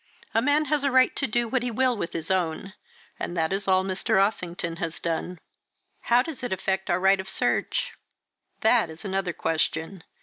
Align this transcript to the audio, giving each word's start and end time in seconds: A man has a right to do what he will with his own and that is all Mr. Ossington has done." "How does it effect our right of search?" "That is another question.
A 0.33 0.41
man 0.41 0.65
has 0.65 0.83
a 0.83 0.89
right 0.89 1.15
to 1.15 1.27
do 1.27 1.47
what 1.47 1.61
he 1.61 1.69
will 1.69 1.95
with 1.95 2.13
his 2.13 2.31
own 2.31 2.73
and 3.19 3.37
that 3.37 3.53
is 3.53 3.67
all 3.67 3.83
Mr. 3.83 4.19
Ossington 4.19 4.77
has 4.77 4.99
done." 4.99 5.37
"How 6.09 6.23
does 6.23 6.41
it 6.41 6.51
effect 6.51 6.89
our 6.89 6.99
right 6.99 7.19
of 7.19 7.29
search?" 7.29 7.93
"That 8.61 8.89
is 8.89 9.05
another 9.05 9.31
question. 9.31 10.03